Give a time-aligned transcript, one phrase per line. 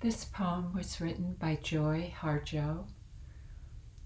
[0.00, 2.84] This poem was written by Joy Harjo.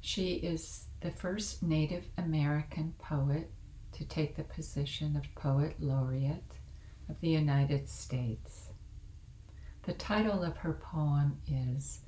[0.00, 3.50] She is the first Native American poet
[3.92, 6.52] to take the position of Poet Laureate
[7.08, 8.68] of the United States.
[9.82, 12.02] The title of her poem is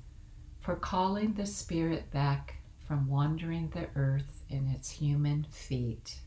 [0.61, 2.55] For Calling the Spirit Back
[2.87, 6.19] from Wandering the Earth in Its Human Feet.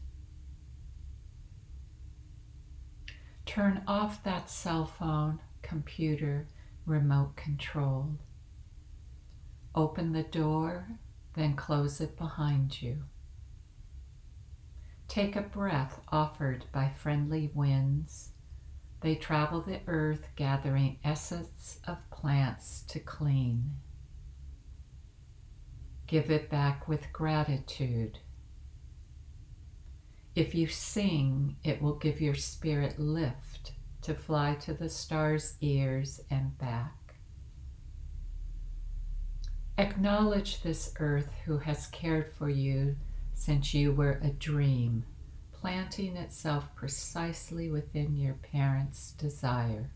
[3.47, 6.49] Turn off that cell phone, computer,
[6.87, 8.17] remote control.
[9.75, 10.89] Open the door,
[11.35, 13.03] then close it behind you.
[15.09, 18.31] Take a breath offered by friendly winds.
[19.01, 23.75] They travel the earth gathering essence of plants to clean.
[26.07, 28.19] Give it back with gratitude.
[30.35, 33.56] If you sing, it will give your spirit lift
[34.07, 37.17] to fly to the star's ears and back.
[39.79, 42.95] Acknowledge this earth who has cared for you
[43.35, 45.05] since you were a dream,
[45.51, 49.91] planting itself precisely within your parents' desire.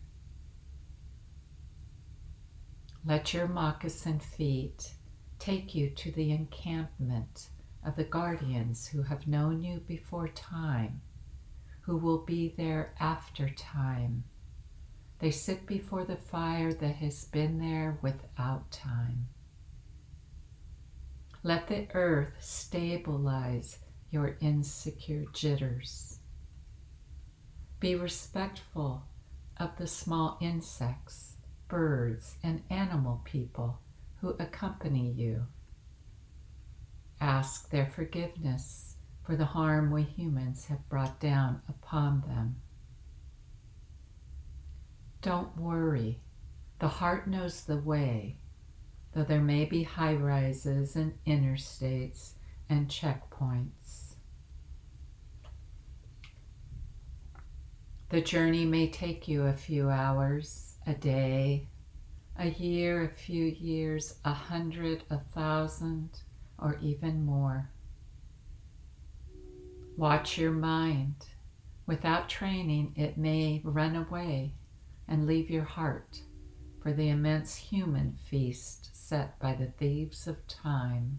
[3.06, 4.92] Let your moccasin feet
[5.39, 7.50] take you to the encampment
[7.86, 11.00] of the guardians who have known you before time,
[11.91, 14.22] who will be there after time.
[15.19, 19.27] They sit before the fire that has been there without time.
[21.42, 26.20] Let the earth stabilize your insecure jitters.
[27.80, 29.02] Be respectful
[29.56, 33.80] of the small insects, birds, and animal people
[34.20, 35.46] who accompany you.
[37.20, 38.94] Ask their forgiveness
[39.31, 42.56] for the harm we humans have brought down upon them.
[45.23, 46.19] Don't worry,
[46.81, 48.39] the heart knows the way
[49.12, 52.33] though there may be high rises and interstates
[52.68, 54.14] and checkpoints.
[58.08, 61.68] The journey may take you a few hours, a day,
[62.36, 66.23] a year, a few years, a hundred, a thousand,
[66.58, 67.70] or even more.
[69.96, 71.27] Watch your mind.
[71.86, 74.55] Without training, it may run away
[75.08, 76.23] and leave your heart
[76.83, 81.18] for the immense human feast set by the thieves of time.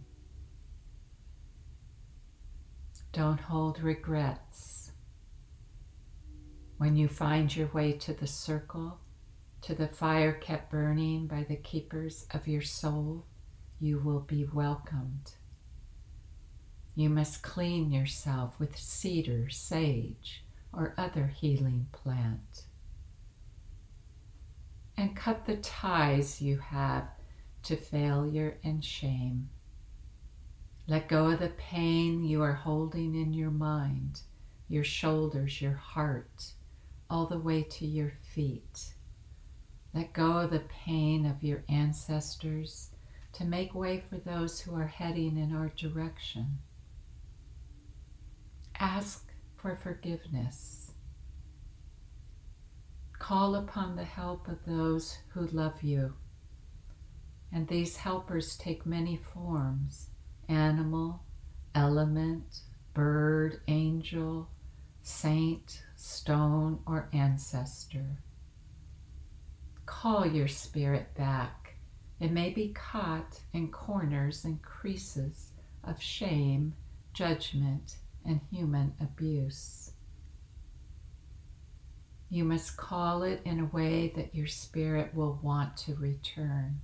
[3.12, 4.92] Don't hold regrets.
[6.78, 9.00] When you find your way to the circle,
[9.62, 13.28] to the fire kept burning by the keepers of your soul,
[13.80, 15.34] you will be welcomed.
[16.94, 20.44] You must clean yourself with cedar, sage,
[20.74, 22.66] or other healing plant.
[24.98, 27.08] And cut the ties you have
[27.64, 29.50] to failure and shame.
[30.88, 34.22] Let go of the pain you are holding in your mind,
[34.68, 36.52] your shoulders, your heart,
[37.10, 38.94] all the way to your feet.
[39.94, 42.90] Let go of the pain of your ancestors
[43.34, 46.60] to make way for those who are heading in our direction.
[49.62, 50.92] For forgiveness.
[53.20, 56.14] Call upon the help of those who love you
[57.52, 60.10] and these helpers take many forms
[60.48, 61.24] animal,
[61.76, 62.62] element,
[62.94, 64.50] bird, angel,
[65.02, 68.18] saint, stone, or ancestor.
[69.86, 71.76] Call your spirit back.
[72.20, 75.52] It may be caught in corners and creases
[75.84, 76.74] of shame,
[77.14, 77.96] judgment,
[78.26, 79.92] and human abuse.
[82.30, 86.80] You must call it in a way that your spirit will want to return.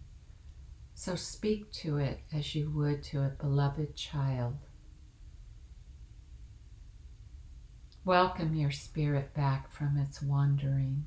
[0.94, 4.58] So speak to it as you would to a beloved child.
[8.04, 11.06] Welcome your spirit back from its wandering.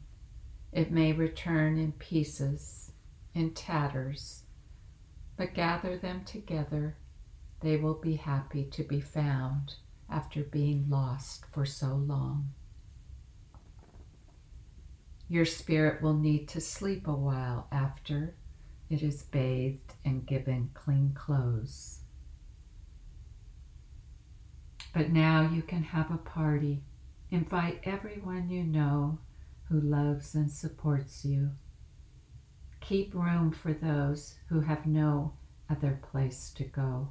[0.72, 2.92] It may return in pieces,
[3.34, 4.44] in tatters,
[5.36, 6.96] but gather them together.
[7.60, 9.74] They will be happy to be found
[10.10, 12.50] after being lost for so long.
[15.28, 18.34] Your spirit will need to sleep a while after
[18.88, 22.00] it is bathed and given clean clothes.
[24.92, 26.82] But now you can have a party.
[27.30, 29.20] Invite everyone you know
[29.68, 31.52] who loves and supports you.
[32.80, 35.34] Keep room for those who have no
[35.70, 37.10] other place to go.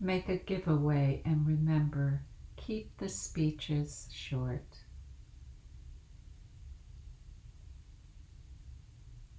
[0.00, 2.22] Make a giveaway and remember,
[2.56, 4.76] keep the speeches short.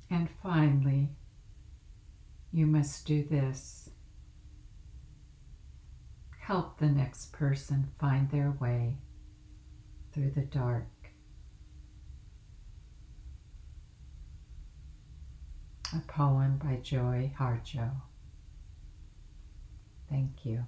[0.10, 1.12] And finally,
[2.52, 3.90] you must do this.
[6.42, 8.98] Help the next person find their way
[10.12, 10.88] through the dark.
[15.96, 17.92] A poem by Joy Harjo.
[20.10, 20.66] Thank you.